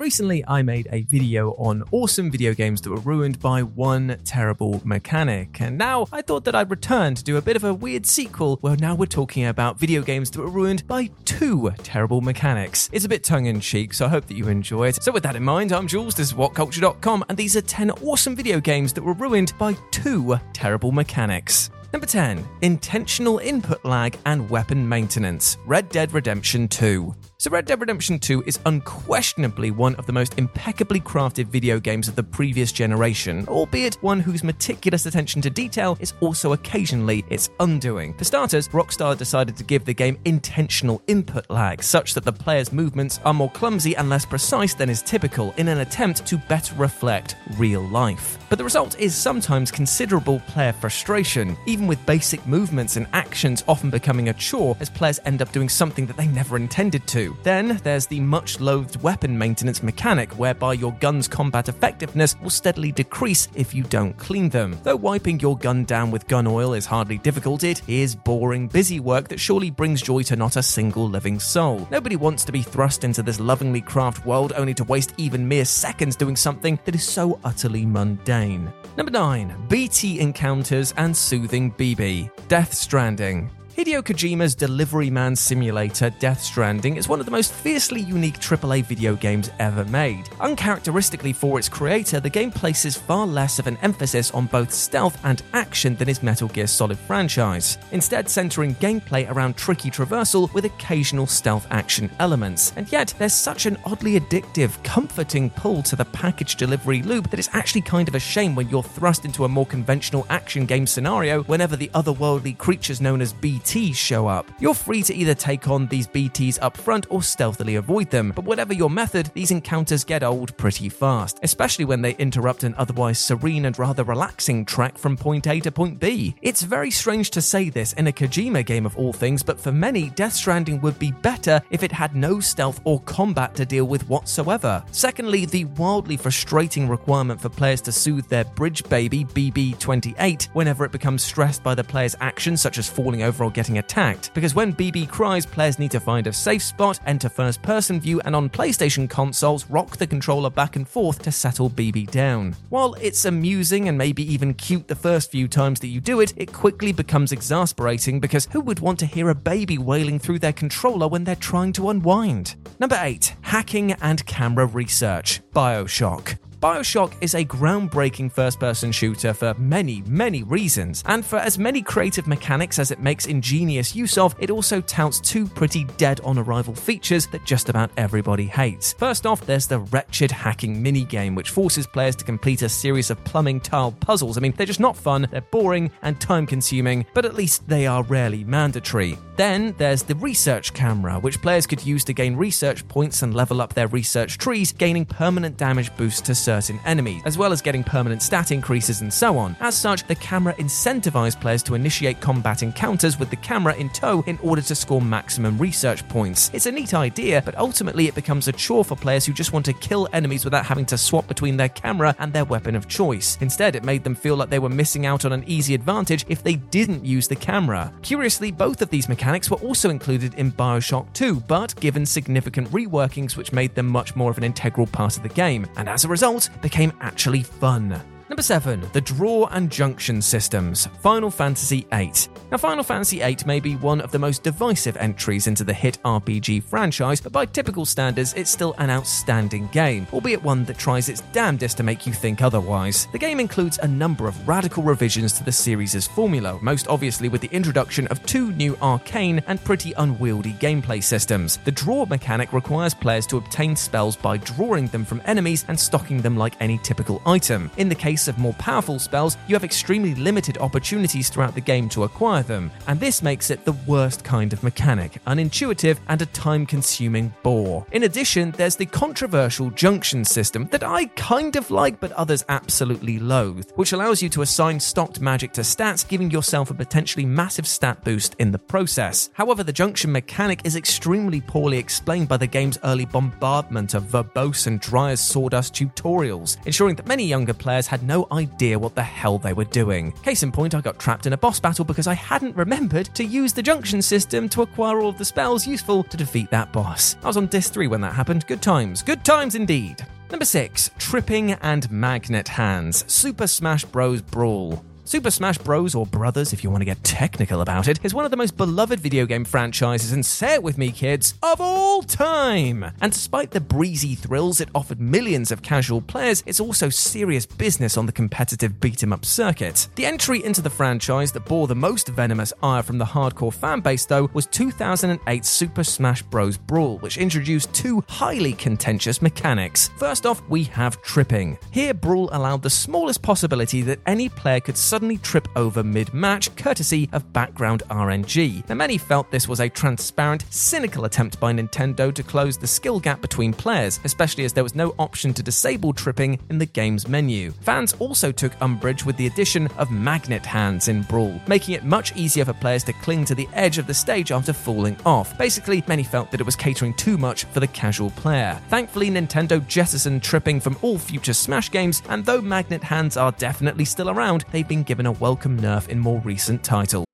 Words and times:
Recently, 0.00 0.44
I 0.48 0.62
made 0.62 0.88
a 0.90 1.02
video 1.02 1.52
on 1.52 1.84
awesome 1.92 2.28
video 2.28 2.52
games 2.52 2.80
that 2.80 2.90
were 2.90 2.96
ruined 2.96 3.38
by 3.38 3.62
one 3.62 4.18
terrible 4.24 4.82
mechanic, 4.84 5.60
and 5.60 5.78
now 5.78 6.08
I 6.10 6.20
thought 6.20 6.44
that 6.46 6.54
I'd 6.56 6.68
return 6.68 7.14
to 7.14 7.22
do 7.22 7.36
a 7.36 7.40
bit 7.40 7.54
of 7.54 7.62
a 7.62 7.72
weird 7.72 8.04
sequel 8.04 8.56
where 8.60 8.74
now 8.74 8.96
we're 8.96 9.06
talking 9.06 9.46
about 9.46 9.78
video 9.78 10.02
games 10.02 10.32
that 10.32 10.40
were 10.40 10.48
ruined 10.48 10.84
by 10.88 11.10
two 11.26 11.70
terrible 11.84 12.20
mechanics. 12.22 12.90
It's 12.92 13.04
a 13.04 13.08
bit 13.08 13.22
tongue 13.22 13.46
in 13.46 13.60
cheek, 13.60 13.94
so 13.94 14.06
I 14.06 14.08
hope 14.08 14.26
that 14.26 14.36
you 14.36 14.48
enjoy 14.48 14.88
it. 14.88 15.00
So, 15.00 15.12
with 15.12 15.22
that 15.22 15.36
in 15.36 15.44
mind, 15.44 15.70
I'm 15.70 15.86
Jules, 15.86 16.16
this 16.16 16.32
is 16.32 16.34
WhatCulture.com, 16.34 17.26
and 17.28 17.38
these 17.38 17.54
are 17.54 17.60
10 17.60 17.92
awesome 18.02 18.34
video 18.34 18.58
games 18.58 18.92
that 18.94 19.04
were 19.04 19.14
ruined 19.14 19.52
by 19.58 19.76
two 19.92 20.36
terrible 20.52 20.90
mechanics. 20.90 21.70
Number 21.92 22.08
10 22.08 22.44
Intentional 22.62 23.38
Input 23.38 23.84
Lag 23.84 24.18
and 24.26 24.50
Weapon 24.50 24.88
Maintenance 24.88 25.56
Red 25.64 25.88
Dead 25.90 26.12
Redemption 26.12 26.66
2. 26.66 27.14
So, 27.44 27.50
Red 27.50 27.66
Dead 27.66 27.78
Redemption 27.78 28.18
2 28.18 28.44
is 28.46 28.58
unquestionably 28.64 29.70
one 29.70 29.94
of 29.96 30.06
the 30.06 30.14
most 30.14 30.38
impeccably 30.38 30.98
crafted 30.98 31.44
video 31.48 31.78
games 31.78 32.08
of 32.08 32.16
the 32.16 32.22
previous 32.22 32.72
generation, 32.72 33.46
albeit 33.48 34.02
one 34.02 34.18
whose 34.18 34.42
meticulous 34.42 35.04
attention 35.04 35.42
to 35.42 35.50
detail 35.50 35.98
is 36.00 36.14
also 36.22 36.54
occasionally 36.54 37.22
its 37.28 37.50
undoing. 37.60 38.14
For 38.14 38.24
starters, 38.24 38.68
Rockstar 38.68 39.18
decided 39.18 39.58
to 39.58 39.62
give 39.62 39.84
the 39.84 39.92
game 39.92 40.18
intentional 40.24 41.02
input 41.06 41.50
lag, 41.50 41.82
such 41.82 42.14
that 42.14 42.24
the 42.24 42.32
player's 42.32 42.72
movements 42.72 43.20
are 43.26 43.34
more 43.34 43.50
clumsy 43.50 43.94
and 43.94 44.08
less 44.08 44.24
precise 44.24 44.72
than 44.72 44.88
is 44.88 45.02
typical 45.02 45.52
in 45.58 45.68
an 45.68 45.80
attempt 45.80 46.24
to 46.24 46.38
better 46.38 46.74
reflect 46.76 47.36
real 47.58 47.86
life. 47.88 48.38
But 48.48 48.56
the 48.56 48.64
result 48.64 48.98
is 48.98 49.14
sometimes 49.14 49.70
considerable 49.70 50.40
player 50.46 50.72
frustration, 50.72 51.58
even 51.66 51.88
with 51.88 52.06
basic 52.06 52.46
movements 52.46 52.96
and 52.96 53.06
actions 53.12 53.64
often 53.68 53.90
becoming 53.90 54.30
a 54.30 54.32
chore 54.32 54.78
as 54.80 54.88
players 54.88 55.20
end 55.26 55.42
up 55.42 55.52
doing 55.52 55.68
something 55.68 56.06
that 56.06 56.16
they 56.16 56.26
never 56.28 56.56
intended 56.56 57.06
to. 57.08 57.33
Then 57.42 57.80
there's 57.82 58.06
the 58.06 58.20
much 58.20 58.60
loathed 58.60 59.02
weapon 59.02 59.36
maintenance 59.36 59.82
mechanic, 59.82 60.32
whereby 60.38 60.74
your 60.74 60.92
gun's 61.00 61.28
combat 61.28 61.68
effectiveness 61.68 62.36
will 62.40 62.50
steadily 62.50 62.92
decrease 62.92 63.48
if 63.54 63.74
you 63.74 63.82
don't 63.84 64.16
clean 64.16 64.48
them. 64.48 64.78
Though 64.82 64.96
wiping 64.96 65.40
your 65.40 65.56
gun 65.58 65.84
down 65.84 66.10
with 66.10 66.28
gun 66.28 66.46
oil 66.46 66.74
is 66.74 66.86
hardly 66.86 67.18
difficult, 67.18 67.64
it 67.64 67.82
is 67.88 68.14
boring, 68.14 68.68
busy 68.68 69.00
work 69.00 69.28
that 69.28 69.40
surely 69.40 69.70
brings 69.70 70.02
joy 70.02 70.22
to 70.24 70.36
not 70.36 70.56
a 70.56 70.62
single 70.62 71.08
living 71.08 71.38
soul. 71.38 71.86
Nobody 71.90 72.16
wants 72.16 72.44
to 72.44 72.52
be 72.52 72.62
thrust 72.62 73.04
into 73.04 73.22
this 73.22 73.40
lovingly 73.40 73.82
crafted 73.82 74.24
world 74.24 74.52
only 74.56 74.74
to 74.74 74.84
waste 74.84 75.14
even 75.16 75.46
mere 75.46 75.64
seconds 75.64 76.16
doing 76.16 76.36
something 76.36 76.78
that 76.84 76.94
is 76.94 77.04
so 77.04 77.38
utterly 77.44 77.86
mundane. 77.86 78.72
Number 78.96 79.12
9 79.12 79.66
BT 79.68 80.20
Encounters 80.20 80.94
and 80.96 81.16
Soothing 81.16 81.72
BB 81.72 82.30
Death 82.48 82.72
Stranding. 82.72 83.50
Hideo 83.76 84.04
Kojima's 84.04 84.54
Delivery 84.54 85.10
Man 85.10 85.34
Simulator 85.34 86.08
Death 86.20 86.40
Stranding 86.40 86.96
is 86.96 87.08
one 87.08 87.18
of 87.18 87.26
the 87.26 87.32
most 87.32 87.52
fiercely 87.52 88.00
unique 88.00 88.38
AAA 88.38 88.84
video 88.84 89.16
games 89.16 89.50
ever 89.58 89.84
made. 89.86 90.28
Uncharacteristically 90.38 91.32
for 91.32 91.58
its 91.58 91.68
creator, 91.68 92.20
the 92.20 92.30
game 92.30 92.52
places 92.52 92.96
far 92.96 93.26
less 93.26 93.58
of 93.58 93.66
an 93.66 93.76
emphasis 93.82 94.30
on 94.30 94.46
both 94.46 94.72
stealth 94.72 95.18
and 95.24 95.42
action 95.54 95.96
than 95.96 96.06
his 96.06 96.22
Metal 96.22 96.46
Gear 96.46 96.68
Solid 96.68 96.96
franchise, 96.96 97.76
instead 97.90 98.30
centering 98.30 98.76
gameplay 98.76 99.28
around 99.28 99.56
tricky 99.56 99.90
traversal 99.90 100.54
with 100.54 100.66
occasional 100.66 101.26
stealth 101.26 101.66
action 101.72 102.08
elements. 102.20 102.72
And 102.76 102.90
yet, 102.92 103.12
there's 103.18 103.34
such 103.34 103.66
an 103.66 103.76
oddly 103.84 104.20
addictive, 104.20 104.80
comforting 104.84 105.50
pull 105.50 105.82
to 105.82 105.96
the 105.96 106.04
package 106.04 106.54
delivery 106.54 107.02
loop 107.02 107.28
that 107.30 107.40
it's 107.40 107.50
actually 107.52 107.82
kind 107.82 108.06
of 108.06 108.14
a 108.14 108.20
shame 108.20 108.54
when 108.54 108.68
you're 108.68 108.84
thrust 108.84 109.24
into 109.24 109.44
a 109.44 109.48
more 109.48 109.66
conventional 109.66 110.26
action 110.30 110.64
game 110.64 110.86
scenario 110.86 111.42
whenever 111.42 111.74
the 111.74 111.88
otherworldly 111.88 112.56
creatures 112.56 113.00
known 113.00 113.20
as 113.20 113.32
BT 113.32 113.63
BTs 113.64 113.96
show 113.96 114.26
up. 114.26 114.50
You're 114.58 114.74
free 114.74 115.02
to 115.04 115.14
either 115.14 115.34
take 115.34 115.68
on 115.68 115.86
these 115.86 116.06
BTs 116.06 116.58
up 116.60 116.76
front 116.76 117.06
or 117.08 117.22
stealthily 117.22 117.76
avoid 117.76 118.10
them, 118.10 118.32
but 118.34 118.44
whatever 118.44 118.74
your 118.74 118.90
method, 118.90 119.30
these 119.34 119.50
encounters 119.50 120.04
get 120.04 120.22
old 120.22 120.56
pretty 120.56 120.88
fast, 120.88 121.40
especially 121.42 121.86
when 121.86 122.02
they 122.02 122.14
interrupt 122.16 122.62
an 122.62 122.74
otherwise 122.76 123.18
serene 123.18 123.64
and 123.64 123.78
rather 123.78 124.04
relaxing 124.04 124.64
track 124.64 124.98
from 124.98 125.16
point 125.16 125.46
A 125.46 125.60
to 125.60 125.72
point 125.72 125.98
B. 125.98 126.36
It's 126.42 126.62
very 126.62 126.90
strange 126.90 127.30
to 127.30 127.42
say 127.42 127.70
this 127.70 127.94
in 127.94 128.06
a 128.06 128.12
Kojima 128.12 128.66
game 128.66 128.84
of 128.84 128.96
all 128.98 129.12
things, 129.12 129.42
but 129.42 129.58
for 129.58 129.72
many, 129.72 130.10
Death 130.10 130.34
Stranding 130.34 130.80
would 130.82 130.98
be 130.98 131.12
better 131.12 131.62
if 131.70 131.82
it 131.82 131.92
had 131.92 132.14
no 132.14 132.40
stealth 132.40 132.80
or 132.84 133.00
combat 133.00 133.54
to 133.54 133.64
deal 133.64 133.86
with 133.86 134.06
whatsoever. 134.08 134.84
Secondly, 134.90 135.46
the 135.46 135.64
wildly 135.64 136.18
frustrating 136.18 136.86
requirement 136.86 137.40
for 137.40 137.48
players 137.48 137.80
to 137.82 137.92
soothe 137.92 138.28
their 138.28 138.44
bridge 138.44 138.84
baby, 138.84 139.24
BB28, 139.24 140.44
whenever 140.52 140.84
it 140.84 140.92
becomes 140.92 141.22
stressed 141.22 141.62
by 141.62 141.74
the 141.74 141.84
player's 141.84 142.16
actions, 142.20 142.60
such 142.60 142.76
as 142.76 142.88
falling 142.88 143.22
over 143.22 143.44
or 143.44 143.53
getting 143.54 143.78
attacked, 143.78 144.34
because 144.34 144.54
when 144.54 144.74
BB 144.74 145.08
cries, 145.08 145.46
players 145.46 145.78
need 145.78 145.90
to 145.92 146.00
find 146.00 146.26
a 146.26 146.32
safe 146.32 146.62
spot, 146.62 147.00
enter 147.06 147.28
first 147.28 147.62
person 147.62 148.00
view, 148.00 148.20
and 148.24 148.36
on 148.36 148.50
PlayStation 148.50 149.08
consoles, 149.08 149.64
rock 149.70 149.96
the 149.96 150.06
controller 150.06 150.50
back 150.50 150.76
and 150.76 150.86
forth 150.86 151.22
to 151.22 151.32
settle 151.32 151.70
BB 151.70 152.10
down. 152.10 152.54
While 152.68 152.94
it's 153.00 153.24
amusing 153.24 153.88
and 153.88 153.96
maybe 153.96 154.22
even 154.30 154.54
cute 154.54 154.88
the 154.88 154.94
first 154.94 155.30
few 155.30 155.48
times 155.48 155.80
that 155.80 155.88
you 155.88 156.00
do 156.00 156.20
it, 156.20 156.34
it 156.36 156.52
quickly 156.52 156.92
becomes 156.92 157.32
exasperating 157.32 158.20
because 158.20 158.48
who 158.52 158.60
would 158.60 158.80
want 158.80 158.98
to 158.98 159.06
hear 159.06 159.30
a 159.30 159.34
baby 159.34 159.78
wailing 159.78 160.18
through 160.18 160.40
their 160.40 160.52
controller 160.52 161.08
when 161.08 161.24
they're 161.24 161.36
trying 161.36 161.72
to 161.74 161.88
unwind? 161.88 162.56
Number 162.78 162.98
8 163.00 163.36
Hacking 163.42 163.92
and 163.92 164.26
Camera 164.26 164.66
Research 164.66 165.40
Bioshock. 165.54 166.36
Bioshock 166.64 167.12
is 167.20 167.34
a 167.34 167.44
groundbreaking 167.44 168.32
first 168.32 168.58
person 168.58 168.90
shooter 168.90 169.34
for 169.34 169.52
many, 169.58 170.02
many 170.06 170.42
reasons, 170.44 171.04
and 171.04 171.22
for 171.22 171.36
as 171.36 171.58
many 171.58 171.82
creative 171.82 172.26
mechanics 172.26 172.78
as 172.78 172.90
it 172.90 173.00
makes 173.00 173.26
ingenious 173.26 173.94
use 173.94 174.16
of, 174.16 174.34
it 174.38 174.48
also 174.48 174.80
touts 174.80 175.20
two 175.20 175.46
pretty 175.46 175.84
dead 175.98 176.22
on 176.24 176.38
arrival 176.38 176.74
features 176.74 177.26
that 177.26 177.44
just 177.44 177.68
about 177.68 177.90
everybody 177.98 178.46
hates. 178.46 178.94
First 178.94 179.26
off, 179.26 179.42
there's 179.42 179.66
the 179.66 179.80
wretched 179.80 180.30
hacking 180.30 180.82
minigame, 180.82 181.36
which 181.36 181.50
forces 181.50 181.86
players 181.86 182.16
to 182.16 182.24
complete 182.24 182.62
a 182.62 182.68
series 182.70 183.10
of 183.10 183.22
plumbing 183.24 183.60
tile 183.60 183.92
puzzles. 183.92 184.38
I 184.38 184.40
mean, 184.40 184.54
they're 184.56 184.64
just 184.64 184.80
not 184.80 184.96
fun, 184.96 185.28
they're 185.30 185.42
boring 185.42 185.90
and 186.00 186.18
time 186.18 186.46
consuming, 186.46 187.04
but 187.12 187.26
at 187.26 187.34
least 187.34 187.68
they 187.68 187.86
are 187.86 188.04
rarely 188.04 188.42
mandatory. 188.42 189.18
Then 189.36 189.74
there's 189.78 190.04
the 190.04 190.14
research 190.14 190.72
camera, 190.72 191.18
which 191.18 191.42
players 191.42 191.66
could 191.66 191.84
use 191.84 192.04
to 192.04 192.14
gain 192.14 192.36
research 192.36 192.86
points 192.88 193.22
and 193.22 193.34
level 193.34 193.60
up 193.60 193.74
their 193.74 193.88
research 193.88 194.38
trees, 194.38 194.72
gaining 194.72 195.04
permanent 195.04 195.58
damage 195.58 195.94
boosts 195.96 196.20
to 196.22 196.34
certain 196.54 196.78
enemies, 196.84 197.22
as 197.24 197.36
well 197.36 197.52
as 197.52 197.60
getting 197.60 197.82
permanent 197.82 198.22
stat 198.22 198.52
increases 198.52 199.00
and 199.00 199.12
so 199.12 199.36
on. 199.36 199.56
As 199.60 199.74
such, 199.76 200.06
the 200.06 200.14
camera 200.14 200.54
incentivized 200.54 201.40
players 201.40 201.64
to 201.64 201.74
initiate 201.74 202.20
combat 202.20 202.62
encounters 202.62 203.18
with 203.18 203.30
the 203.30 203.36
camera 203.36 203.74
in 203.74 203.88
tow 203.90 204.22
in 204.28 204.38
order 204.40 204.62
to 204.62 204.74
score 204.74 205.00
maximum 205.00 205.58
research 205.58 206.06
points. 206.08 206.50
It's 206.54 206.66
a 206.66 206.72
neat 206.72 206.94
idea, 206.94 207.42
but 207.42 207.58
ultimately 207.58 208.06
it 208.06 208.14
becomes 208.14 208.46
a 208.46 208.52
chore 208.52 208.84
for 208.84 208.96
players 208.96 209.26
who 209.26 209.32
just 209.32 209.52
want 209.52 209.66
to 209.66 209.72
kill 209.72 210.08
enemies 210.12 210.44
without 210.44 210.64
having 210.64 210.86
to 210.86 210.98
swap 210.98 211.26
between 211.26 211.56
their 211.56 211.70
camera 211.70 212.14
and 212.20 212.32
their 212.32 212.44
weapon 212.44 212.76
of 212.76 212.86
choice. 212.86 213.36
Instead, 213.40 213.74
it 213.74 213.82
made 213.82 214.04
them 214.04 214.14
feel 214.14 214.36
like 214.36 214.50
they 214.50 214.60
were 214.60 214.68
missing 214.68 215.06
out 215.06 215.24
on 215.24 215.32
an 215.32 215.44
easy 215.48 215.74
advantage 215.74 216.24
if 216.28 216.42
they 216.44 216.54
didn't 216.54 217.04
use 217.04 217.26
the 217.26 217.36
camera. 217.36 217.92
Curiously, 218.02 218.52
both 218.52 218.80
of 218.80 218.90
these 218.90 219.08
mechanics 219.08 219.50
were 219.50 219.56
also 219.58 219.90
included 219.90 220.34
in 220.34 220.52
Bioshock 220.52 221.12
2, 221.14 221.40
but 221.40 221.74
given 221.80 222.06
significant 222.06 222.70
reworkings 222.70 223.36
which 223.36 223.52
made 223.52 223.74
them 223.74 223.86
much 223.86 224.14
more 224.14 224.30
of 224.30 224.38
an 224.38 224.44
integral 224.44 224.86
part 224.86 225.16
of 225.16 225.22
the 225.22 225.28
game, 225.30 225.66
and 225.76 225.88
as 225.88 226.04
a 226.04 226.08
result, 226.08 226.43
became 226.60 226.92
actually 227.00 227.42
fun. 227.42 228.00
Number 228.34 228.42
7. 228.42 228.88
The 228.92 229.00
Draw 229.00 229.46
and 229.52 229.70
Junction 229.70 230.20
Systems, 230.20 230.86
Final 231.02 231.30
Fantasy 231.30 231.86
VIII. 231.92 232.12
Now, 232.50 232.56
Final 232.56 232.82
Fantasy 232.82 233.20
VIII 233.20 233.36
may 233.46 233.60
be 233.60 233.76
one 233.76 234.00
of 234.00 234.10
the 234.10 234.18
most 234.18 234.42
divisive 234.42 234.96
entries 234.96 235.46
into 235.46 235.62
the 235.62 235.72
hit 235.72 235.98
RPG 236.04 236.64
franchise, 236.64 237.20
but 237.20 237.30
by 237.30 237.46
typical 237.46 237.86
standards, 237.86 238.34
it's 238.34 238.50
still 238.50 238.74
an 238.78 238.90
outstanding 238.90 239.68
game, 239.68 240.08
albeit 240.12 240.42
one 240.42 240.64
that 240.64 240.78
tries 240.78 241.08
its 241.08 241.20
damnedest 241.32 241.76
to 241.76 241.84
make 241.84 242.08
you 242.08 242.12
think 242.12 242.42
otherwise. 242.42 243.06
The 243.12 243.20
game 243.20 243.38
includes 243.38 243.78
a 243.78 243.86
number 243.86 244.26
of 244.26 244.48
radical 244.48 244.82
revisions 244.82 245.32
to 245.34 245.44
the 245.44 245.52
series' 245.52 246.08
formula, 246.08 246.58
most 246.60 246.88
obviously 246.88 247.28
with 247.28 247.40
the 247.40 247.52
introduction 247.52 248.08
of 248.08 248.20
two 248.26 248.50
new 248.54 248.76
arcane 248.82 249.44
and 249.46 249.62
pretty 249.62 249.92
unwieldy 249.92 250.54
gameplay 250.54 251.00
systems. 251.00 251.58
The 251.58 251.70
draw 251.70 252.04
mechanic 252.06 252.52
requires 252.52 252.94
players 252.94 253.28
to 253.28 253.36
obtain 253.36 253.76
spells 253.76 254.16
by 254.16 254.38
drawing 254.38 254.88
them 254.88 255.04
from 255.04 255.22
enemies 255.24 255.64
and 255.68 255.78
stocking 255.78 256.20
them 256.20 256.36
like 256.36 256.54
any 256.58 256.78
typical 256.78 257.22
item. 257.26 257.70
In 257.76 257.88
the 257.88 257.94
case 257.94 258.23
of 258.28 258.38
more 258.38 258.52
powerful 258.54 258.98
spells, 258.98 259.36
you 259.48 259.54
have 259.54 259.64
extremely 259.64 260.14
limited 260.14 260.58
opportunities 260.58 261.28
throughout 261.28 261.54
the 261.54 261.60
game 261.60 261.88
to 261.90 262.04
acquire 262.04 262.42
them, 262.42 262.70
and 262.86 263.00
this 263.00 263.22
makes 263.22 263.50
it 263.50 263.64
the 263.64 263.76
worst 263.86 264.24
kind 264.24 264.52
of 264.52 264.62
mechanic, 264.62 265.18
unintuitive 265.26 265.98
and 266.08 266.22
a 266.22 266.26
time 266.26 266.66
consuming 266.66 267.34
bore. 267.42 267.86
In 267.92 268.04
addition, 268.04 268.50
there's 268.52 268.76
the 268.76 268.86
controversial 268.86 269.70
junction 269.70 270.24
system 270.24 270.68
that 270.70 270.82
I 270.82 271.06
kind 271.16 271.56
of 271.56 271.70
like 271.70 272.00
but 272.00 272.12
others 272.12 272.44
absolutely 272.48 273.18
loathe, 273.18 273.70
which 273.76 273.92
allows 273.92 274.22
you 274.22 274.28
to 274.30 274.42
assign 274.42 274.78
stocked 274.80 275.20
magic 275.20 275.52
to 275.54 275.62
stats, 275.62 276.06
giving 276.06 276.30
yourself 276.30 276.70
a 276.70 276.74
potentially 276.74 277.24
massive 277.24 277.66
stat 277.66 278.04
boost 278.04 278.36
in 278.38 278.52
the 278.52 278.58
process. 278.58 279.30
However, 279.32 279.62
the 279.62 279.72
junction 279.72 280.12
mechanic 280.12 280.60
is 280.64 280.76
extremely 280.76 281.40
poorly 281.40 281.78
explained 281.78 282.28
by 282.28 282.36
the 282.36 282.46
game's 282.46 282.78
early 282.84 283.06
bombardment 283.06 283.94
of 283.94 284.04
verbose 284.04 284.66
and 284.66 284.80
dry 284.80 285.14
sawdust 285.14 285.74
tutorials, 285.74 286.56
ensuring 286.66 286.96
that 286.96 287.08
many 287.08 287.24
younger 287.24 287.54
players 287.54 287.86
had 287.86 288.02
no 288.06 288.26
idea 288.32 288.78
what 288.78 288.94
the 288.94 289.02
hell 289.02 289.38
they 289.38 289.52
were 289.52 289.64
doing. 289.64 290.12
Case 290.22 290.42
in 290.42 290.52
point, 290.52 290.74
I 290.74 290.80
got 290.80 290.98
trapped 290.98 291.26
in 291.26 291.32
a 291.32 291.36
boss 291.36 291.60
battle 291.60 291.84
because 291.84 292.06
I 292.06 292.14
hadn't 292.14 292.56
remembered 292.56 293.06
to 293.14 293.24
use 293.24 293.52
the 293.52 293.62
junction 293.62 294.02
system 294.02 294.48
to 294.50 294.62
acquire 294.62 295.00
all 295.00 295.08
of 295.08 295.18
the 295.18 295.24
spells 295.24 295.66
useful 295.66 296.04
to 296.04 296.16
defeat 296.16 296.50
that 296.50 296.72
boss. 296.72 297.16
I 297.22 297.26
was 297.26 297.36
on 297.36 297.46
disc 297.46 297.72
3 297.72 297.86
when 297.88 298.00
that 298.02 298.14
happened. 298.14 298.46
Good 298.46 298.62
times. 298.62 299.02
Good 299.02 299.24
times 299.24 299.54
indeed. 299.54 300.04
Number 300.30 300.44
6. 300.44 300.90
Tripping 300.98 301.52
and 301.52 301.90
Magnet 301.90 302.48
Hands 302.48 303.04
Super 303.12 303.46
Smash 303.46 303.84
Bros. 303.84 304.22
Brawl. 304.22 304.84
Super 305.06 305.30
Smash 305.30 305.58
Bros. 305.58 305.94
or 305.94 306.06
Brothers, 306.06 306.54
if 306.54 306.64
you 306.64 306.70
want 306.70 306.80
to 306.80 306.86
get 306.86 307.04
technical 307.04 307.60
about 307.60 307.88
it, 307.88 308.00
is 308.02 308.14
one 308.14 308.24
of 308.24 308.30
the 308.30 308.38
most 308.38 308.56
beloved 308.56 308.98
video 308.98 309.26
game 309.26 309.44
franchises, 309.44 310.12
and 310.12 310.24
say 310.24 310.54
it 310.54 310.62
with 310.62 310.78
me, 310.78 310.90
kids, 310.90 311.34
of 311.42 311.60
all 311.60 312.02
time! 312.02 312.86
And 313.02 313.12
despite 313.12 313.50
the 313.50 313.60
breezy 313.60 314.14
thrills 314.14 314.62
it 314.62 314.70
offered 314.74 315.00
millions 315.00 315.52
of 315.52 315.60
casual 315.60 316.00
players, 316.00 316.42
it's 316.46 316.58
also 316.58 316.88
serious 316.88 317.44
business 317.44 317.98
on 317.98 318.06
the 318.06 318.12
competitive 318.12 318.80
beat 318.80 319.02
'em 319.02 319.12
up 319.12 319.26
circuit. 319.26 319.88
The 319.94 320.06
entry 320.06 320.42
into 320.42 320.62
the 320.62 320.70
franchise 320.70 321.32
that 321.32 321.44
bore 321.44 321.66
the 321.66 321.74
most 321.74 322.08
venomous 322.08 322.54
ire 322.62 322.82
from 322.82 322.96
the 322.96 323.04
hardcore 323.04 323.54
fanbase, 323.54 324.08
though, 324.08 324.30
was 324.32 324.46
2008 324.46 325.44
Super 325.44 325.84
Smash 325.84 326.22
Bros. 326.22 326.56
Brawl, 326.56 326.96
which 327.00 327.18
introduced 327.18 327.74
two 327.74 328.02
highly 328.08 328.54
contentious 328.54 329.20
mechanics. 329.20 329.90
First 329.98 330.24
off, 330.24 330.42
we 330.48 330.64
have 330.64 331.02
tripping. 331.02 331.58
Here, 331.72 331.92
Brawl 331.92 332.30
allowed 332.32 332.62
the 332.62 332.70
smallest 332.70 333.20
possibility 333.20 333.82
that 333.82 334.00
any 334.06 334.30
player 334.30 334.60
could 334.60 334.78
suddenly 334.94 335.18
trip 335.18 335.48
over 335.56 335.82
mid 335.82 336.14
match, 336.14 336.54
courtesy 336.54 337.08
of 337.10 337.32
background 337.32 337.82
RNG. 337.90 338.68
Now, 338.68 338.76
many 338.76 338.96
felt 338.96 339.28
this 339.28 339.48
was 339.48 339.58
a 339.58 339.68
transparent, 339.68 340.44
cynical 340.50 341.04
attempt 341.04 341.40
by 341.40 341.52
Nintendo 341.52 342.14
to 342.14 342.22
close 342.22 342.56
the 342.56 342.68
skill 342.68 343.00
gap 343.00 343.20
between 343.20 343.52
players, 343.52 343.98
especially 344.04 344.44
as 344.44 344.52
there 344.52 344.62
was 344.62 344.76
no 344.76 344.94
option 345.00 345.34
to 345.34 345.42
disable 345.42 345.92
tripping 345.92 346.38
in 346.48 346.58
the 346.58 346.66
game's 346.66 347.08
menu. 347.08 347.50
Fans 347.62 347.92
also 347.94 348.30
took 348.30 348.52
umbrage 348.60 349.04
with 349.04 349.16
the 349.16 349.26
addition 349.26 349.66
of 349.78 349.90
magnet 349.90 350.46
hands 350.46 350.86
in 350.86 351.02
Brawl, 351.02 351.40
making 351.48 351.74
it 351.74 351.82
much 351.82 352.14
easier 352.14 352.44
for 352.44 352.52
players 352.52 352.84
to 352.84 352.92
cling 352.92 353.24
to 353.24 353.34
the 353.34 353.48
edge 353.52 353.78
of 353.78 353.88
the 353.88 353.94
stage 353.94 354.30
after 354.30 354.52
falling 354.52 354.96
off. 355.04 355.36
Basically, 355.36 355.82
many 355.88 356.04
felt 356.04 356.30
that 356.30 356.40
it 356.40 356.46
was 356.46 356.54
catering 356.54 356.94
too 356.94 357.18
much 357.18 357.46
for 357.46 357.58
the 357.58 357.66
casual 357.66 358.10
player. 358.10 358.60
Thankfully, 358.68 359.10
Nintendo 359.10 359.66
jettisoned 359.66 360.22
tripping 360.22 360.60
from 360.60 360.78
all 360.82 361.00
future 361.00 361.34
Smash 361.34 361.72
games, 361.72 362.00
and 362.10 362.24
though 362.24 362.40
magnet 362.40 362.84
hands 362.84 363.16
are 363.16 363.32
definitely 363.32 363.84
still 363.84 364.08
around, 364.08 364.44
they've 364.52 364.68
been 364.68 364.83
given 364.84 365.06
a 365.06 365.12
welcome 365.12 365.60
nerf 365.60 365.88
in 365.88 365.98
more 365.98 366.20
recent 366.20 366.62
titles. 366.62 367.13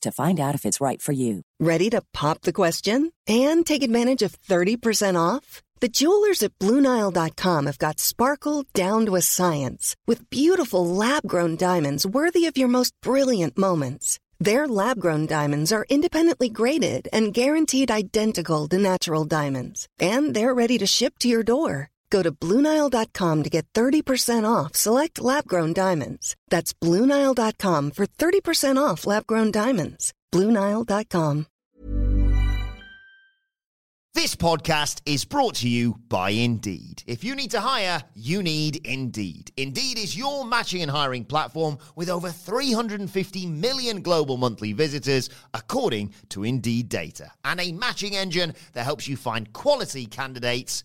to 0.00 0.12
find 0.12 0.38
out 0.38 0.54
if 0.54 0.64
it's 0.64 0.80
right 0.80 1.02
for 1.02 1.12
you. 1.12 1.42
Ready 1.60 1.90
to 1.90 2.02
pop 2.12 2.42
the 2.42 2.52
question 2.52 3.12
and 3.26 3.66
take 3.66 3.82
advantage 3.82 4.22
of 4.22 4.40
30% 4.40 5.16
off? 5.16 5.62
The 5.80 5.88
jewelers 5.88 6.42
at 6.42 6.56
BlueNile.com 6.60 7.66
have 7.66 7.78
got 7.78 7.98
sparkle 7.98 8.64
down 8.72 9.06
to 9.06 9.16
a 9.16 9.20
science 9.20 9.96
with 10.06 10.30
beautiful 10.30 10.86
lab 10.86 11.26
grown 11.26 11.56
diamonds 11.56 12.06
worthy 12.06 12.46
of 12.46 12.56
your 12.56 12.68
most 12.68 12.94
brilliant 13.02 13.58
moments. 13.58 14.20
Their 14.38 14.66
lab 14.68 15.00
grown 15.00 15.26
diamonds 15.26 15.72
are 15.72 15.86
independently 15.88 16.48
graded 16.48 17.08
and 17.12 17.34
guaranteed 17.34 17.90
identical 17.90 18.68
to 18.68 18.78
natural 18.78 19.24
diamonds, 19.24 19.88
and 19.98 20.34
they're 20.34 20.54
ready 20.54 20.78
to 20.78 20.86
ship 20.86 21.18
to 21.20 21.28
your 21.28 21.42
door. 21.42 21.90
Go 22.12 22.22
to 22.22 22.30
Bluenile.com 22.30 23.42
to 23.42 23.50
get 23.50 23.66
30% 23.72 24.44
off 24.44 24.76
select 24.76 25.18
lab 25.20 25.46
grown 25.46 25.72
diamonds. 25.72 26.36
That's 26.50 26.74
Bluenile.com 26.74 27.90
for 27.92 28.06
30% 28.06 28.76
off 28.76 29.06
lab 29.06 29.26
grown 29.26 29.50
diamonds. 29.50 30.12
Bluenile.com. 30.30 31.46
This 34.14 34.36
podcast 34.36 35.00
is 35.06 35.24
brought 35.24 35.54
to 35.56 35.68
you 35.68 35.96
by 36.10 36.30
Indeed. 36.30 37.02
If 37.06 37.24
you 37.24 37.34
need 37.34 37.50
to 37.52 37.60
hire, 37.60 38.02
you 38.14 38.42
need 38.42 38.86
Indeed. 38.86 39.50
Indeed 39.56 39.98
is 39.98 40.14
your 40.14 40.44
matching 40.44 40.82
and 40.82 40.90
hiring 40.90 41.24
platform 41.24 41.78
with 41.96 42.10
over 42.10 42.28
350 42.28 43.46
million 43.46 44.02
global 44.02 44.36
monthly 44.36 44.74
visitors, 44.74 45.30
according 45.54 46.12
to 46.28 46.44
Indeed 46.44 46.90
data, 46.90 47.32
and 47.42 47.58
a 47.58 47.72
matching 47.72 48.14
engine 48.14 48.52
that 48.74 48.84
helps 48.84 49.08
you 49.08 49.16
find 49.16 49.50
quality 49.54 50.04
candidates 50.04 50.84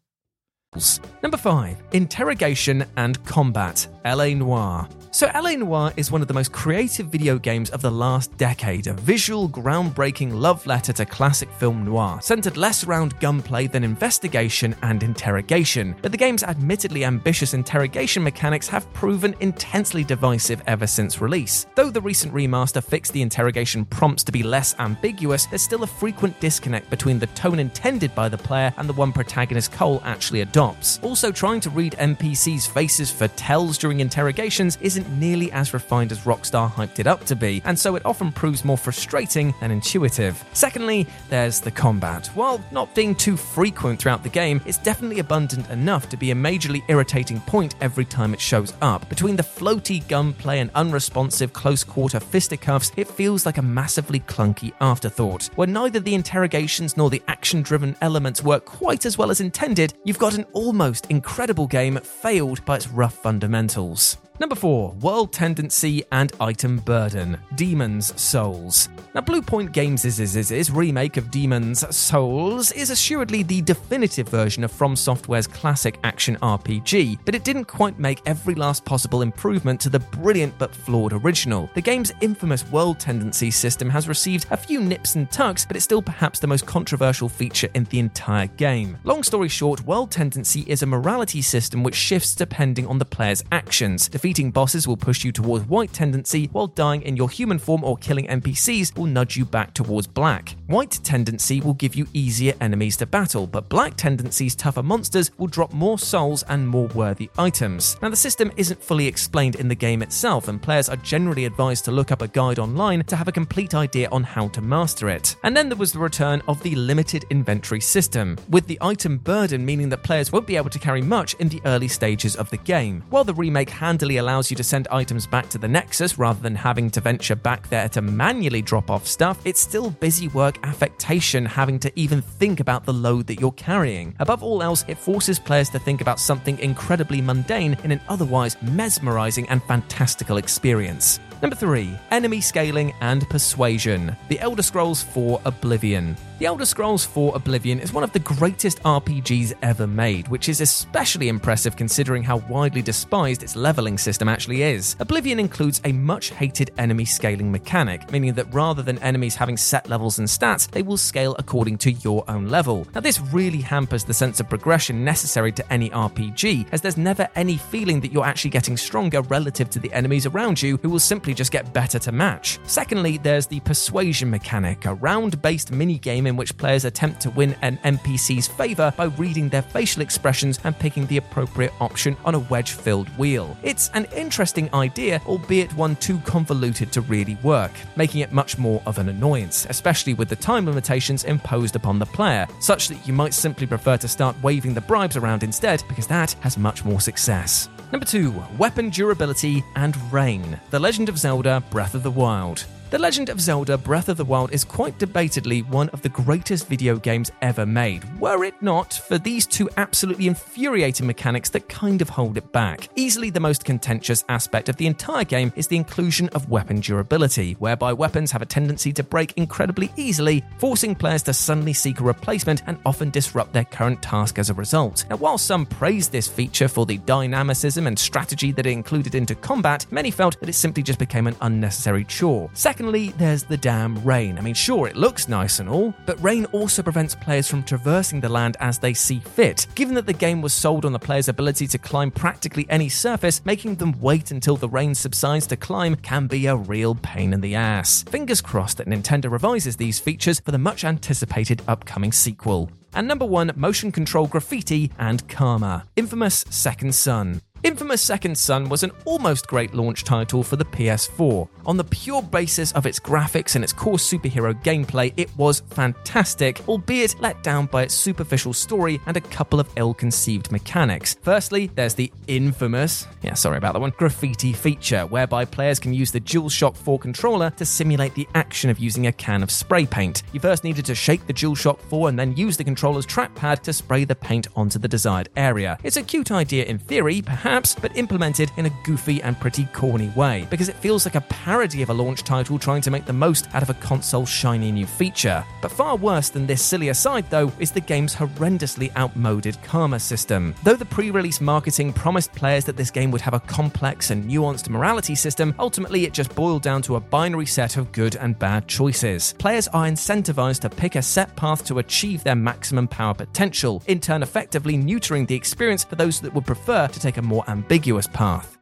Number 1.21 1.35
5. 1.35 1.83
Interrogation 1.91 2.85
and 2.95 3.21
Combat 3.25 3.85
LA 4.05 4.29
Noire. 4.29 4.87
So, 5.13 5.29
LA 5.35 5.55
Noire 5.55 5.91
is 5.97 6.09
one 6.09 6.21
of 6.21 6.29
the 6.29 6.33
most 6.33 6.53
creative 6.53 7.07
video 7.07 7.37
games 7.37 7.69
of 7.71 7.81
the 7.81 7.91
last 7.91 8.35
decade, 8.37 8.87
a 8.87 8.93
visual, 8.93 9.49
groundbreaking 9.49 10.33
love 10.33 10.65
letter 10.65 10.93
to 10.93 11.05
classic 11.05 11.51
film 11.51 11.83
noir, 11.83 12.21
centered 12.21 12.55
less 12.55 12.85
around 12.85 13.19
gunplay 13.19 13.67
than 13.67 13.83
investigation 13.83 14.73
and 14.83 15.03
interrogation. 15.03 15.93
But 16.01 16.13
the 16.13 16.17
game's 16.17 16.43
admittedly 16.43 17.03
ambitious 17.03 17.53
interrogation 17.53 18.23
mechanics 18.23 18.69
have 18.69 18.91
proven 18.93 19.35
intensely 19.41 20.05
divisive 20.05 20.63
ever 20.65 20.87
since 20.87 21.19
release. 21.19 21.65
Though 21.75 21.89
the 21.89 21.99
recent 21.99 22.33
remaster 22.33 22.81
fixed 22.81 23.11
the 23.11 23.21
interrogation 23.21 23.83
prompts 23.83 24.23
to 24.23 24.31
be 24.31 24.41
less 24.41 24.73
ambiguous, 24.79 25.47
there's 25.47 25.61
still 25.61 25.83
a 25.83 25.87
frequent 25.87 26.39
disconnect 26.39 26.89
between 26.89 27.19
the 27.19 27.27
tone 27.27 27.59
intended 27.59 28.15
by 28.15 28.29
the 28.29 28.37
player 28.37 28.73
and 28.77 28.87
the 28.87 28.93
one 28.93 29.11
protagonist 29.11 29.73
Cole 29.73 30.01
actually 30.05 30.39
adopts. 30.39 30.60
Also, 30.61 31.31
trying 31.31 31.59
to 31.59 31.69
read 31.71 31.93
NPCs' 31.93 32.67
faces 32.67 33.09
for 33.09 33.27
tells 33.29 33.77
during 33.79 33.99
interrogations 33.99 34.77
isn't 34.81 35.09
nearly 35.17 35.51
as 35.51 35.73
refined 35.73 36.11
as 36.11 36.19
Rockstar 36.19 36.71
hyped 36.71 36.99
it 36.99 37.07
up 37.07 37.25
to 37.25 37.35
be, 37.35 37.63
and 37.65 37.77
so 37.77 37.95
it 37.95 38.05
often 38.05 38.31
proves 38.31 38.63
more 38.63 38.77
frustrating 38.77 39.55
than 39.59 39.71
intuitive. 39.71 40.43
Secondly, 40.53 41.07
there's 41.29 41.61
the 41.61 41.71
combat. 41.71 42.27
While 42.35 42.63
not 42.71 42.93
being 42.93 43.15
too 43.15 43.35
frequent 43.37 43.99
throughout 43.99 44.21
the 44.21 44.29
game, 44.29 44.61
it's 44.67 44.77
definitely 44.77 45.17
abundant 45.19 45.67
enough 45.71 46.09
to 46.09 46.17
be 46.17 46.29
a 46.29 46.35
majorly 46.35 46.83
irritating 46.89 47.39
point 47.41 47.73
every 47.81 48.05
time 48.05 48.33
it 48.33 48.39
shows 48.39 48.73
up. 48.83 49.09
Between 49.09 49.35
the 49.35 49.43
floaty 49.43 50.07
gunplay 50.07 50.59
and 50.59 50.69
unresponsive 50.75 51.53
close 51.53 51.83
quarter 51.83 52.19
fisticuffs, 52.19 52.91
it 52.97 53.07
feels 53.07 53.47
like 53.47 53.57
a 53.57 53.63
massively 53.63 54.19
clunky 54.19 54.73
afterthought. 54.79 55.49
Where 55.55 55.67
neither 55.67 55.99
the 55.99 56.13
interrogations 56.13 56.97
nor 56.97 57.09
the 57.09 57.23
action 57.27 57.63
driven 57.63 57.95
elements 58.01 58.43
work 58.43 58.65
quite 58.65 59.07
as 59.07 59.17
well 59.17 59.31
as 59.31 59.41
intended, 59.41 59.95
you've 60.03 60.19
got 60.19 60.35
an 60.35 60.45
almost 60.53 61.05
incredible 61.07 61.67
game 61.67 61.97
failed 61.97 62.63
by 62.65 62.77
its 62.77 62.87
rough 62.87 63.15
fundamentals. 63.15 64.17
Number 64.41 64.55
4, 64.55 64.93
World 65.01 65.31
Tendency 65.31 66.03
and 66.11 66.33
Item 66.39 66.77
Burden 66.77 67.37
Demon's 67.53 68.19
Souls. 68.19 68.89
Now, 69.13 69.21
Bluepoint 69.21 69.71
Games' 69.71 70.71
remake 70.71 71.17
of 71.17 71.29
Demon's 71.29 71.95
Souls 71.95 72.71
is 72.71 72.89
assuredly 72.89 73.43
the 73.43 73.61
definitive 73.61 74.29
version 74.29 74.63
of 74.63 74.71
From 74.71 74.95
Software's 74.95 75.45
classic 75.45 75.99
action 76.03 76.37
RPG, 76.37 77.19
but 77.23 77.35
it 77.35 77.43
didn't 77.43 77.65
quite 77.65 77.99
make 77.99 78.21
every 78.25 78.55
last 78.55 78.83
possible 78.83 79.21
improvement 79.21 79.79
to 79.81 79.89
the 79.89 79.99
brilliant 79.99 80.57
but 80.57 80.73
flawed 80.73 81.13
original. 81.13 81.69
The 81.75 81.81
game's 81.81 82.11
infamous 82.21 82.65
World 82.71 82.99
Tendency 82.99 83.51
system 83.51 83.91
has 83.91 84.07
received 84.07 84.47
a 84.49 84.57
few 84.57 84.81
nips 84.81 85.13
and 85.13 85.29
tucks, 85.29 85.65
but 85.65 85.75
it's 85.75 85.85
still 85.85 86.01
perhaps 86.01 86.39
the 86.39 86.47
most 86.47 86.65
controversial 86.65 87.29
feature 87.29 87.69
in 87.75 87.83
the 87.91 87.99
entire 87.99 88.47
game. 88.47 88.97
Long 89.03 89.21
story 89.21 89.49
short, 89.49 89.85
World 89.85 90.09
Tendency 90.09 90.61
is 90.61 90.81
a 90.81 90.87
morality 90.87 91.43
system 91.43 91.83
which 91.83 91.93
shifts 91.93 92.33
depending 92.33 92.87
on 92.87 92.97
the 92.97 93.05
player's 93.05 93.43
actions. 93.51 94.09
Bosses 94.31 94.87
will 94.87 94.95
push 94.95 95.25
you 95.25 95.31
towards 95.31 95.65
white 95.65 95.91
tendency, 95.91 96.47
while 96.53 96.67
dying 96.67 97.01
in 97.01 97.17
your 97.17 97.29
human 97.29 97.59
form 97.59 97.83
or 97.83 97.97
killing 97.97 98.27
NPCs 98.27 98.97
will 98.97 99.05
nudge 99.05 99.35
you 99.35 99.43
back 99.43 99.73
towards 99.73 100.07
black. 100.07 100.55
White 100.67 100.99
tendency 101.03 101.59
will 101.59 101.73
give 101.73 101.95
you 101.95 102.07
easier 102.13 102.53
enemies 102.61 102.95
to 102.97 103.05
battle, 103.05 103.45
but 103.45 103.67
black 103.67 103.95
tendency's 103.97 104.55
tougher 104.55 104.83
monsters 104.83 105.31
will 105.37 105.47
drop 105.47 105.73
more 105.73 105.99
souls 105.99 106.43
and 106.43 106.65
more 106.67 106.87
worthy 106.87 107.29
items. 107.37 107.97
Now, 108.01 108.09
the 108.09 108.15
system 108.15 108.51
isn't 108.55 108.81
fully 108.81 109.05
explained 109.05 109.55
in 109.55 109.67
the 109.67 109.75
game 109.75 110.01
itself, 110.01 110.47
and 110.47 110.61
players 110.61 110.87
are 110.87 110.95
generally 110.97 111.45
advised 111.45 111.83
to 111.85 111.91
look 111.91 112.11
up 112.11 112.21
a 112.21 112.27
guide 112.27 112.59
online 112.59 113.03
to 113.05 113.15
have 113.15 113.27
a 113.27 113.33
complete 113.33 113.73
idea 113.73 114.07
on 114.11 114.23
how 114.23 114.47
to 114.49 114.61
master 114.61 115.09
it. 115.09 115.35
And 115.43 115.57
then 115.57 115.67
there 115.67 115.77
was 115.77 115.91
the 115.91 115.99
return 115.99 116.41
of 116.47 116.63
the 116.63 116.75
limited 116.75 117.25
inventory 117.29 117.81
system, 117.81 118.37
with 118.49 118.67
the 118.67 118.77
item 118.79 119.17
burden 119.17 119.65
meaning 119.65 119.89
that 119.89 120.03
players 120.03 120.31
won't 120.31 120.47
be 120.47 120.55
able 120.55 120.69
to 120.69 120.79
carry 120.79 121.01
much 121.01 121.33
in 121.35 121.49
the 121.49 121.61
early 121.65 121.87
stages 121.87 122.35
of 122.35 122.49
the 122.49 122.57
game. 122.57 123.03
While 123.09 123.23
the 123.23 123.33
remake 123.33 123.69
handily 123.69 124.17
allows 124.21 124.49
you 124.49 124.55
to 124.55 124.63
send 124.63 124.87
items 124.89 125.27
back 125.27 125.49
to 125.49 125.57
the 125.57 125.67
Nexus 125.67 126.17
rather 126.17 126.39
than 126.39 126.55
having 126.55 126.89
to 126.91 127.01
venture 127.01 127.35
back 127.35 127.67
there 127.67 127.89
to 127.89 128.01
manually 128.01 128.61
drop 128.61 128.89
off 128.89 129.05
stuff, 129.05 129.37
it's 129.43 129.59
still 129.59 129.89
busy 129.89 130.29
work 130.29 130.57
affectation 130.63 131.45
having 131.45 131.77
to 131.79 131.91
even 131.99 132.21
think 132.21 132.61
about 132.61 132.85
the 132.85 132.93
load 132.93 133.27
that 133.27 133.41
you're 133.41 133.51
carrying. 133.51 134.15
Above 134.19 134.43
all 134.43 134.63
else, 134.63 134.85
it 134.87 134.97
forces 134.97 135.39
players 135.39 135.69
to 135.71 135.79
think 135.79 135.99
about 135.99 136.19
something 136.19 136.57
incredibly 136.59 137.21
mundane 137.21 137.75
in 137.83 137.91
an 137.91 137.99
otherwise 138.07 138.55
mesmerizing 138.61 139.49
and 139.49 139.61
fantastical 139.63 140.37
experience. 140.37 141.19
Number 141.41 141.55
3. 141.55 141.97
Enemy 142.11 142.39
Scaling 142.39 142.93
and 143.01 143.27
Persuasion 143.29 144.15
The 144.29 144.39
Elder 144.39 144.63
Scrolls 144.63 145.03
4 145.03 145.41
Oblivion. 145.45 146.15
The 146.41 146.47
Elder 146.47 146.65
Scrolls 146.65 147.05
4 147.05 147.35
Oblivion 147.35 147.79
is 147.79 147.93
one 147.93 148.03
of 148.03 148.13
the 148.13 148.19
greatest 148.19 148.81
RPGs 148.81 149.53
ever 149.61 149.85
made, 149.85 150.27
which 150.27 150.49
is 150.49 150.59
especially 150.59 151.27
impressive 151.27 151.75
considering 151.75 152.23
how 152.23 152.37
widely 152.49 152.81
despised 152.81 153.43
its 153.43 153.55
leveling 153.55 153.95
system 153.99 154.27
actually 154.27 154.63
is. 154.63 154.95
Oblivion 154.99 155.39
includes 155.39 155.81
a 155.85 155.91
much 155.91 156.31
hated 156.31 156.71
enemy 156.79 157.05
scaling 157.05 157.51
mechanic, 157.51 158.11
meaning 158.11 158.33
that 158.33 158.51
rather 158.51 158.81
than 158.81 158.97
enemies 159.03 159.35
having 159.35 159.55
set 159.55 159.87
levels 159.87 160.17
and 160.17 160.27
stats, 160.27 160.67
they 160.71 160.81
will 160.81 160.97
scale 160.97 161.35
according 161.37 161.77
to 161.77 161.91
your 161.91 162.23
own 162.27 162.47
level. 162.47 162.87
Now, 162.95 163.01
this 163.01 163.21
really 163.21 163.61
hampers 163.61 164.03
the 164.03 164.11
sense 164.11 164.39
of 164.39 164.49
progression 164.49 165.05
necessary 165.05 165.51
to 165.51 165.71
any 165.71 165.91
RPG, 165.91 166.69
as 166.71 166.81
there's 166.81 166.97
never 166.97 167.29
any 167.35 167.57
feeling 167.57 168.01
that 168.01 168.11
you're 168.11 168.25
actually 168.25 168.49
getting 168.49 168.77
stronger 168.77 169.21
relative 169.21 169.69
to 169.69 169.79
the 169.79 169.93
enemies 169.93 170.25
around 170.25 170.59
you 170.59 170.77
who 170.77 170.89
will 170.89 170.99
simply 170.99 171.35
just 171.35 171.51
get 171.51 171.71
better 171.71 171.99
to 171.99 172.11
match. 172.11 172.57
Secondly, 172.63 173.19
there's 173.19 173.45
the 173.45 173.59
persuasion 173.59 174.27
mechanic, 174.31 174.85
a 174.85 174.95
round 174.95 175.39
based 175.43 175.71
mini 175.71 175.99
game 175.99 176.30
in 176.31 176.37
which 176.37 176.57
players 176.57 176.85
attempt 176.85 177.21
to 177.21 177.29
win 177.29 177.55
an 177.61 177.77
NPC's 177.83 178.47
favour 178.47 178.91
by 178.97 179.03
reading 179.03 179.49
their 179.49 179.61
facial 179.61 180.01
expressions 180.01 180.59
and 180.63 180.79
picking 180.79 181.05
the 181.07 181.17
appropriate 181.17 181.73
option 181.79 182.15
on 182.25 182.35
a 182.35 182.39
wedge 182.39 182.71
filled 182.71 183.09
wheel. 183.17 183.55
It's 183.61 183.89
an 183.93 184.05
interesting 184.05 184.73
idea, 184.73 185.21
albeit 185.27 185.75
one 185.75 185.97
too 185.97 186.19
convoluted 186.19 186.91
to 186.93 187.01
really 187.01 187.35
work, 187.43 187.71
making 187.97 188.21
it 188.21 188.31
much 188.31 188.57
more 188.57 188.81
of 188.85 188.97
an 188.97 189.09
annoyance, 189.09 189.67
especially 189.69 190.13
with 190.13 190.29
the 190.29 190.35
time 190.37 190.65
limitations 190.65 191.25
imposed 191.25 191.75
upon 191.75 191.99
the 191.99 192.05
player, 192.05 192.47
such 192.61 192.87
that 192.87 193.05
you 193.05 193.13
might 193.13 193.33
simply 193.33 193.67
prefer 193.67 193.97
to 193.97 194.07
start 194.07 194.41
waving 194.41 194.73
the 194.73 194.81
bribes 194.81 195.17
around 195.17 195.43
instead, 195.43 195.83
because 195.89 196.07
that 196.07 196.31
has 196.39 196.57
much 196.57 196.85
more 196.85 197.01
success. 197.01 197.67
Number 197.91 198.05
2 198.05 198.33
Weapon 198.57 198.89
Durability 198.89 199.63
and 199.75 199.97
Rain 200.13 200.57
The 200.69 200.79
Legend 200.79 201.09
of 201.09 201.17
Zelda 201.17 201.61
Breath 201.69 201.93
of 201.93 202.03
the 202.03 202.11
Wild. 202.11 202.65
The 202.91 202.99
Legend 202.99 203.29
of 203.29 203.39
Zelda 203.39 203.77
Breath 203.77 204.09
of 204.09 204.17
the 204.17 204.25
Wild 204.25 204.51
is 204.51 204.65
quite 204.65 204.99
debatedly 204.99 205.65
one 205.69 205.87
of 205.91 206.01
the 206.01 206.09
greatest 206.09 206.67
video 206.67 206.97
games 206.97 207.31
ever 207.41 207.65
made, 207.65 208.03
were 208.19 208.43
it 208.43 208.61
not 208.61 208.95
for 208.95 209.17
these 209.17 209.47
two 209.47 209.69
absolutely 209.77 210.27
infuriating 210.27 211.07
mechanics 211.07 211.49
that 211.51 211.69
kind 211.69 212.01
of 212.01 212.09
hold 212.09 212.35
it 212.35 212.51
back. 212.51 212.89
Easily 212.97 213.29
the 213.29 213.39
most 213.39 213.63
contentious 213.63 214.25
aspect 214.27 214.67
of 214.67 214.75
the 214.75 214.87
entire 214.87 215.23
game 215.23 215.53
is 215.55 215.67
the 215.67 215.77
inclusion 215.77 216.27
of 216.33 216.49
weapon 216.49 216.81
durability, 216.81 217.53
whereby 217.59 217.93
weapons 217.93 218.29
have 218.29 218.41
a 218.41 218.45
tendency 218.45 218.91
to 218.91 219.03
break 219.03 219.31
incredibly 219.37 219.89
easily, 219.95 220.43
forcing 220.57 220.93
players 220.93 221.23
to 221.23 221.33
suddenly 221.33 221.71
seek 221.71 222.01
a 222.01 222.03
replacement 222.03 222.61
and 222.67 222.77
often 222.85 223.09
disrupt 223.09 223.53
their 223.53 223.63
current 223.63 224.01
task 224.01 224.37
as 224.37 224.49
a 224.49 224.53
result. 224.55 225.05
Now, 225.09 225.15
while 225.15 225.37
some 225.37 225.65
praise 225.65 226.09
this 226.09 226.27
feature 226.27 226.67
for 226.67 226.85
the 226.85 226.97
dynamicism 226.97 227.87
and 227.87 227.97
strategy 227.97 228.51
that 228.51 228.65
it 228.65 228.71
included 228.71 229.15
into 229.15 229.33
combat, 229.33 229.85
many 229.91 230.11
felt 230.11 230.37
that 230.41 230.49
it 230.49 230.55
simply 230.55 230.83
just 230.83 230.99
became 230.99 231.27
an 231.27 231.37
unnecessary 231.39 232.03
chore. 232.03 232.49
Secondly, 232.81 233.13
there's 233.19 233.43
the 233.43 233.57
damn 233.57 234.03
rain. 234.03 234.39
I 234.39 234.41
mean, 234.41 234.55
sure, 234.55 234.87
it 234.87 234.95
looks 234.95 235.27
nice 235.27 235.59
and 235.59 235.69
all, 235.69 235.93
but 236.07 236.19
rain 236.19 236.45
also 236.45 236.81
prevents 236.81 237.13
players 237.13 237.47
from 237.47 237.61
traversing 237.61 238.21
the 238.21 238.27
land 238.27 238.57
as 238.59 238.79
they 238.79 238.95
see 238.95 239.19
fit. 239.19 239.67
Given 239.75 239.93
that 239.93 240.07
the 240.07 240.13
game 240.13 240.41
was 240.41 240.51
sold 240.51 240.83
on 240.83 240.91
the 240.91 240.97
player's 240.97 241.27
ability 241.27 241.67
to 241.67 241.77
climb 241.77 242.09
practically 242.09 242.65
any 242.71 242.89
surface, 242.89 243.45
making 243.45 243.75
them 243.75 244.01
wait 244.01 244.31
until 244.31 244.57
the 244.57 244.67
rain 244.67 244.95
subsides 244.95 245.45
to 245.47 245.57
climb 245.57 245.93
can 245.93 246.25
be 246.25 246.47
a 246.47 246.55
real 246.55 246.95
pain 246.95 247.33
in 247.33 247.41
the 247.41 247.53
ass. 247.53 248.01
Fingers 248.01 248.41
crossed 248.41 248.77
that 248.77 248.87
Nintendo 248.87 249.29
revises 249.29 249.75
these 249.75 249.99
features 249.99 250.39
for 250.39 250.49
the 250.49 250.57
much 250.57 250.83
anticipated 250.83 251.61
upcoming 251.67 252.11
sequel. 252.11 252.71
And 252.95 253.07
number 253.07 253.25
one, 253.25 253.51
motion 253.55 253.91
control 253.91 254.25
graffiti 254.25 254.91
and 254.97 255.27
Karma. 255.29 255.85
Infamous 255.95 256.45
Second 256.49 256.95
Son. 256.95 257.41
Infamous 257.63 258.01
Second 258.01 258.35
Son 258.35 258.69
was 258.69 258.81
an 258.81 258.91
almost 259.05 259.45
great 259.45 259.75
launch 259.75 260.03
title 260.03 260.41
for 260.41 260.55
the 260.55 260.65
PS4. 260.65 261.47
On 261.67 261.77
the 261.77 261.83
pure 261.83 262.23
basis 262.23 262.71
of 262.71 262.87
its 262.87 262.99
graphics 262.99 263.53
and 263.53 263.63
its 263.63 263.71
core 263.71 263.97
superhero 263.97 264.59
gameplay, 264.63 265.13
it 265.15 265.29
was 265.37 265.59
fantastic, 265.69 266.67
albeit 266.67 267.19
let 267.19 267.43
down 267.43 267.67
by 267.67 267.83
its 267.83 267.93
superficial 267.93 268.51
story 268.51 268.99
and 269.05 269.15
a 269.15 269.21
couple 269.21 269.59
of 269.59 269.69
ill 269.75 269.93
conceived 269.93 270.51
mechanics. 270.51 271.15
Firstly, 271.21 271.69
there's 271.75 271.93
the 271.93 272.11
infamous, 272.25 273.05
yeah, 273.21 273.35
sorry 273.35 273.59
about 273.59 273.73
that 273.73 273.79
one, 273.79 273.93
graffiti 273.95 274.53
feature, 274.53 275.05
whereby 275.05 275.45
players 275.45 275.79
can 275.79 275.93
use 275.93 276.09
the 276.09 276.19
DualShock 276.19 276.75
4 276.75 276.97
controller 276.97 277.51
to 277.51 277.65
simulate 277.65 278.15
the 278.15 278.27
action 278.33 278.71
of 278.71 278.79
using 278.79 279.05
a 279.05 279.11
can 279.11 279.43
of 279.43 279.51
spray 279.51 279.85
paint. 279.85 280.23
You 280.33 280.39
first 280.39 280.63
needed 280.63 280.85
to 280.85 280.95
shake 280.95 281.27
the 281.27 281.33
DualShock 281.33 281.79
4 281.79 282.09
and 282.09 282.17
then 282.17 282.35
use 282.35 282.57
the 282.57 282.63
controller's 282.63 283.05
trackpad 283.05 283.59
to 283.61 283.71
spray 283.71 284.03
the 284.03 284.15
paint 284.15 284.47
onto 284.55 284.79
the 284.79 284.87
desired 284.87 285.29
area. 285.35 285.77
It's 285.83 285.97
a 285.97 286.01
cute 286.01 286.31
idea 286.31 286.65
in 286.65 286.79
theory, 286.79 287.21
perhaps 287.21 287.50
perhaps, 287.51 287.75
but 287.75 287.97
implemented 287.97 288.49
in 288.55 288.65
a 288.65 288.69
goofy 288.85 289.21
and 289.23 289.37
pretty 289.37 289.65
corny 289.73 290.07
way, 290.15 290.47
because 290.49 290.69
it 290.69 290.75
feels 290.77 291.05
like 291.05 291.15
a 291.15 291.27
parody 291.27 291.81
of 291.81 291.89
a 291.89 291.93
launch 291.93 292.23
title 292.23 292.57
trying 292.57 292.81
to 292.81 292.89
make 292.89 293.03
the 293.03 293.11
most 293.11 293.53
out 293.53 293.61
of 293.61 293.69
a 293.69 293.73
console's 293.73 294.29
shiny 294.29 294.71
new 294.71 294.85
feature. 294.85 295.43
But 295.61 295.73
far 295.73 295.97
worse 295.97 296.29
than 296.29 296.47
this 296.47 296.63
silly 296.63 296.87
aside, 296.87 297.29
though, 297.29 297.51
is 297.59 297.69
the 297.69 297.81
game's 297.81 298.15
horrendously 298.15 298.95
outmoded 298.95 299.61
karma 299.63 299.99
system. 299.99 300.55
Though 300.63 300.77
the 300.77 300.85
pre 300.85 301.11
release 301.11 301.41
marketing 301.41 301.91
promised 301.91 302.31
players 302.31 302.63
that 302.63 302.77
this 302.77 302.89
game 302.89 303.11
would 303.11 303.19
have 303.19 303.33
a 303.33 303.41
complex 303.41 304.11
and 304.11 304.23
nuanced 304.23 304.69
morality 304.69 305.15
system, 305.15 305.53
ultimately 305.59 306.05
it 306.05 306.13
just 306.13 306.33
boiled 306.33 306.61
down 306.61 306.81
to 306.83 306.95
a 306.95 307.01
binary 307.01 307.45
set 307.45 307.75
of 307.75 307.91
good 307.91 308.15
and 308.15 308.39
bad 308.39 308.65
choices. 308.69 309.33
Players 309.39 309.67
are 309.67 309.87
incentivized 309.87 310.61
to 310.61 310.69
pick 310.69 310.95
a 310.95 311.01
set 311.01 311.35
path 311.35 311.65
to 311.65 311.79
achieve 311.79 312.23
their 312.23 312.33
maximum 312.33 312.87
power 312.87 313.13
potential, 313.13 313.83
in 313.87 313.99
turn, 313.99 314.23
effectively 314.23 314.77
neutering 314.77 315.27
the 315.27 315.35
experience 315.35 315.83
for 315.83 315.95
those 315.95 316.21
that 316.21 316.33
would 316.33 316.45
prefer 316.45 316.87
to 316.87 316.99
take 317.01 317.17
a 317.17 317.21
more 317.41 317.49
ambiguous 317.49 318.07
path. 318.07 318.57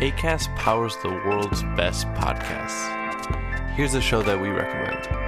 ACAST 0.00 0.54
powers 0.56 0.96
the 1.02 1.08
world's 1.08 1.62
best 1.76 2.06
podcasts. 2.08 2.94
Here's 3.74 3.94
a 3.94 4.00
show 4.00 4.22
that 4.22 4.40
we 4.40 4.48
recommend. 4.48 5.27